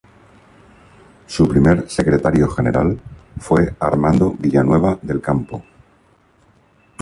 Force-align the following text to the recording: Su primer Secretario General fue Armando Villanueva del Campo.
Su 1.27 1.47
primer 1.47 1.87
Secretario 1.87 2.47
General 2.49 2.99
fue 3.39 3.75
Armando 3.79 4.31
Villanueva 4.39 4.97
del 5.03 5.21
Campo. 5.21 5.63